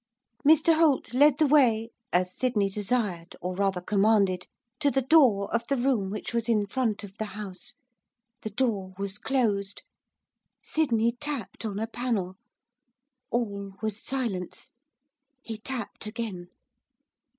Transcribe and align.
Mr 0.43 0.75
Holt 0.79 1.13
led 1.13 1.37
the 1.37 1.45
way, 1.45 1.91
as 2.11 2.35
Sydney 2.35 2.71
desired 2.71 3.35
or, 3.39 3.53
rather, 3.53 3.81
commanded, 3.81 4.47
to 4.79 4.89
the 4.89 5.03
door 5.03 5.53
of 5.53 5.67
the 5.67 5.77
room 5.77 6.09
which 6.09 6.33
was 6.33 6.49
in 6.49 6.65
front 6.65 7.03
of 7.03 7.15
the 7.19 7.25
house. 7.37 7.75
The 8.41 8.49
door 8.49 8.95
was 8.97 9.19
closed. 9.19 9.83
Sydney 10.63 11.11
tapped 11.11 11.65
on 11.65 11.77
a 11.77 11.85
panel. 11.85 12.35
All 13.29 13.75
was 13.83 14.01
silence. 14.03 14.71
He 15.43 15.59
tapped 15.59 16.07
again. 16.07 16.47